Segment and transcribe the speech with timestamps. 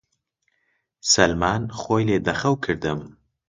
[1.11, 1.63] سەلمان!
[1.79, 2.99] خۆی لێ دە خەو کردم